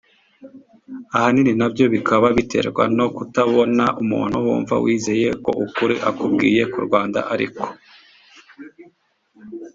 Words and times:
ahanini 1.15 1.51
nabyo 1.59 1.85
bikaba 1.93 2.27
biterwa 2.37 2.83
no 2.97 3.05
kutabona 3.15 3.83
umuntu 4.01 4.35
wumva 4.45 4.75
wizeye 4.83 5.29
ko 5.43 5.51
ukuri 5.65 5.95
akubwiye 6.09 6.63
ku 6.71 6.77
Rwanda 6.85 7.19
ari 7.33 7.47
ko 7.55 7.65